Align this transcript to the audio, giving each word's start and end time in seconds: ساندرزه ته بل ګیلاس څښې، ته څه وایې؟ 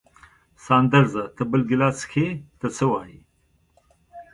ساندرزه 0.65 1.23
ته 1.35 1.43
بل 1.51 1.61
ګیلاس 1.69 1.95
څښې، 2.01 2.25
ته 2.59 2.67
څه 2.75 2.85
وایې؟ 2.91 3.19